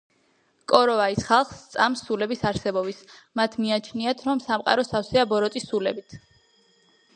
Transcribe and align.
კოროვაის 0.71 1.19
ხალხს 1.27 1.59
სწამს 1.65 2.01
სულების 2.07 2.41
არსებობის, 2.51 3.03
მათ 3.41 3.59
მიაჩნიათ 3.65 4.25
რომ 4.31 4.43
სამყარო 4.49 4.89
სავსეა 4.91 5.29
ბოროტი 5.35 5.67
სულებით. 5.69 6.21